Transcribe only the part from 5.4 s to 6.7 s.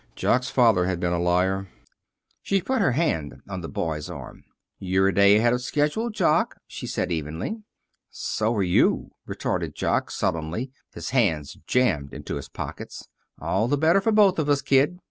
of schedule, Jock,"